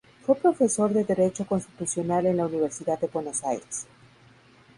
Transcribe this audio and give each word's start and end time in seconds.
Fue 0.25 0.33
profesor 0.33 0.91
de 0.93 1.03
Derecho 1.03 1.45
Constitucional 1.45 2.25
en 2.25 2.37
la 2.37 2.47
Universidad 2.47 2.99
de 2.99 3.05
Buenos 3.05 3.43
Aires. 3.43 3.85